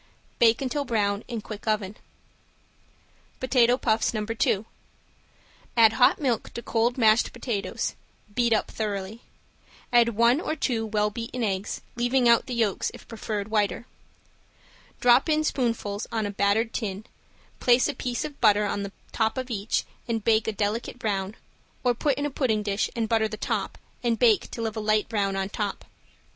[0.39, 1.95] Bake until brown in quick oven.
[3.39, 4.25] ~POTATO PUFFS~ ~No.
[4.25, 4.65] 2~
[5.77, 7.75] Add hot milk to cold mashed potato
[8.33, 9.21] beat up thoroughly.
[9.93, 13.85] Add one or two well beaten eggs, leaving out the yolks if preferred whiter.
[14.99, 17.05] Drop in spoonfuls on a buttered tin,
[17.59, 21.35] place a piece of butter on the top of each and bake a delicate brown
[21.83, 24.79] or put in a pudding dish and butter the top and bake till of a
[24.79, 25.85] light brown on top.